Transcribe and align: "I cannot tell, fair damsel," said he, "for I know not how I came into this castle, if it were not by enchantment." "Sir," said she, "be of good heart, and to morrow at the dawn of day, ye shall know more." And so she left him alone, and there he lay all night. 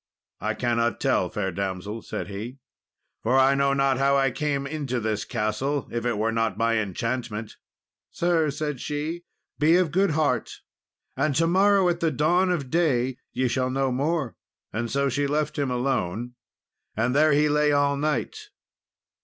"I 0.39 0.55
cannot 0.55 0.99
tell, 0.99 1.29
fair 1.29 1.51
damsel," 1.51 2.01
said 2.01 2.27
he, 2.27 2.57
"for 3.21 3.37
I 3.37 3.53
know 3.53 3.75
not 3.75 3.99
how 3.99 4.17
I 4.17 4.31
came 4.31 4.65
into 4.65 4.99
this 4.99 5.25
castle, 5.25 5.87
if 5.91 6.07
it 6.07 6.17
were 6.17 6.31
not 6.31 6.57
by 6.57 6.77
enchantment." 6.77 7.57
"Sir," 8.09 8.49
said 8.49 8.81
she, 8.81 9.25
"be 9.59 9.75
of 9.77 9.91
good 9.91 10.09
heart, 10.17 10.61
and 11.15 11.35
to 11.35 11.45
morrow 11.45 11.87
at 11.87 11.99
the 11.99 12.09
dawn 12.09 12.49
of 12.49 12.71
day, 12.71 13.19
ye 13.31 13.47
shall 13.47 13.69
know 13.69 13.91
more." 13.91 14.35
And 14.73 14.89
so 14.89 15.07
she 15.07 15.27
left 15.27 15.59
him 15.59 15.69
alone, 15.69 16.33
and 16.97 17.15
there 17.15 17.33
he 17.33 17.47
lay 17.47 17.71
all 17.71 17.95
night. 17.95 18.49